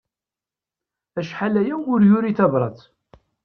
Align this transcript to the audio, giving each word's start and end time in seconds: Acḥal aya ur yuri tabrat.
Acḥal 1.19 1.55
aya 1.61 1.75
ur 1.93 1.99
yuri 2.09 2.31
tabrat. 2.37 2.79